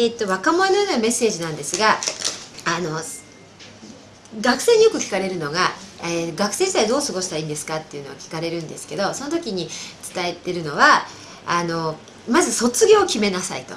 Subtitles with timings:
[0.00, 1.96] えー、っと若者へのメッセージなんですが
[2.64, 3.00] あの
[4.40, 5.70] 学生によく聞かれるのが、
[6.04, 9.68] えー、学生時代どう過ごしたらいいんですかっていうのを聞かれるんですけどその時に
[10.14, 11.02] 伝えてるのは
[11.46, 11.96] あの
[12.30, 13.74] まず卒業を決めなさいと。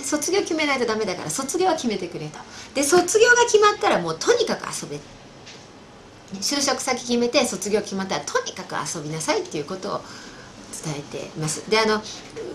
[0.00, 2.38] 卒業決めないとダメだから卒業は決めてくれと
[2.74, 4.98] で卒業が決まったらもうとにかく遊べ
[6.40, 10.00] 就職先決めて卒業決まったらとにかく遊びなさいっていうことを
[10.72, 11.68] 伝えています。
[11.70, 12.02] であの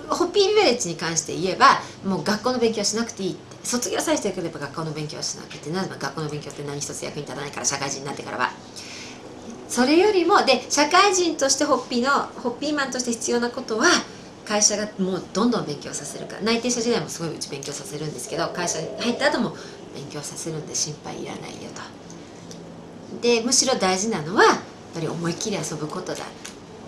[0.10, 3.48] ホッピービレッジに関して言えばもう学校の勉強はしなくていいって。
[3.68, 8.52] 卒業さえしてくれば学校の勉強はしなくてなぜ学校の勉強って何一つ役に立たないから社会人になってからは。
[9.68, 12.10] それよりもで社会人としてホッピーの
[12.42, 13.88] ホッピーマンとして必要なことは
[14.46, 16.44] 会社がもうどんどん勉強させるから。
[16.44, 19.58] 内定者時代もすごいうち勉強させるんですけど会社に入った後も
[19.94, 23.22] 勉強させるんで心配いらないよと。
[23.22, 24.56] でむしろ大事なのはやっ
[24.94, 26.24] ぱり思いっきり遊ぶことだ。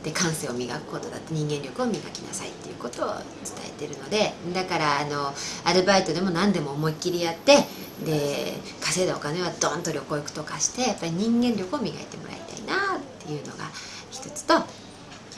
[0.03, 3.23] で感性を磨くことだって人間力を磨きなさいっていうことを伝
[3.67, 5.33] えてるのでだからあの
[5.65, 7.57] アルバイトでも何でも思いっきりやって
[8.05, 13.65] で稼いだお金はドンと旅行行くとかしてやっぱり人間力を磨いてもらいたいなっていうのが
[14.11, 14.65] 一つとやっ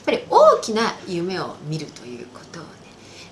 [0.06, 2.70] ぱり大きな夢を見るということをね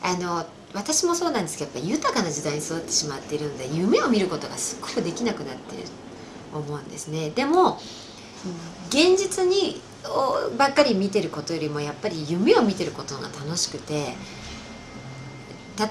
[0.02, 5.83] あの私もそうなんですけどやっぱ豊かな時代に育ってしまっているので夢を見ることがすっごくできなくなってる
[6.52, 7.31] と思うんですね。
[7.31, 7.80] でも
[8.89, 9.81] 現実に
[10.58, 14.14] ばっかり見てることよりもやっぱり夢を見てることが楽しくて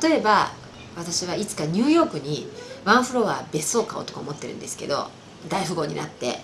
[0.02, 0.52] 例えば
[0.96, 2.48] 私はいつかニューヨークに
[2.84, 5.08] ワンフロア別荘買おうとか思ってるんですけど
[5.48, 6.38] 大富豪になって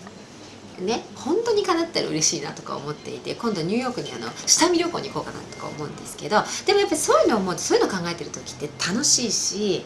[0.81, 9.85] ね本当に叶ったら嬉しいなとか思っていて今度ニューヨークにあの下見旅行に行こうかなとか思うんですけどでもやっぱりそういうのを思うそういうの考えてる時って楽しいし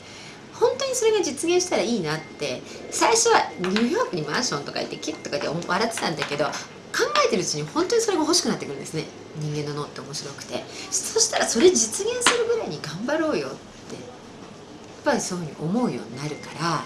[0.55, 6.47] 本当にそれが実現したらいいなって最初はニューヨークにマンションとか行ってキッとかって笑ってたんだけど
[6.93, 9.05] 考えてるうちに本当にそれが欲しくなってくるんですね。
[9.37, 10.65] 人間の脳って面白くて。
[10.91, 14.05] そしたらそれ実現するぐらいに頑張ろうよってやっ
[15.05, 16.85] ぱりそういうふうに思うようになるから。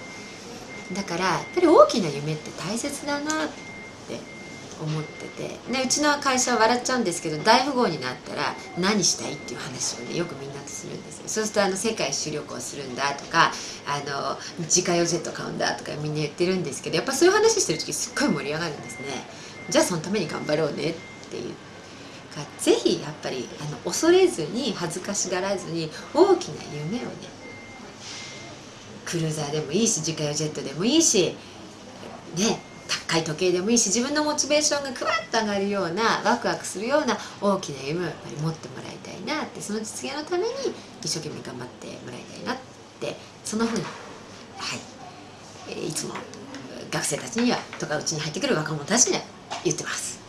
[0.95, 4.21] だからやっぱり大きな夢って大切だなって
[4.83, 5.73] 思ってて。
[5.73, 11.23] でうちの会社は笑っちゃうんですけど大富豪になったら何したいっていう話をねよくみんなとするんですよ。
[11.29, 13.53] そうするとあの世界一周旅行するんだとか
[13.87, 19.41] あの自家用ジェット買うんだとかみんな言ってるんですけどやっぱそういう話してる時すっごい盛り上がるんですね。
[19.69, 20.95] じゃあそのために頑張ろうねっ
[21.31, 21.55] ていう
[22.34, 27.09] かぜひやっぱりあの恐れずに恥ずかしがらずに大きな夢をね
[29.05, 31.37] クルーザーでもいいし自家用ジェットでもいいし
[32.37, 40.49] ね高い時計でもいいし自分のモチベーションがクワッと上がるようなワクワクするような大きな夢をやっぱり持ってもらいたいなってその実現のために
[41.03, 42.56] 一生懸命頑張ってもらいたいなっ
[43.01, 43.91] てそのふうには
[45.77, 46.15] いいつも
[46.91, 49.22] 学生たちにはとかうちに入ってくる若者たちには
[49.65, 50.22] 言ってます。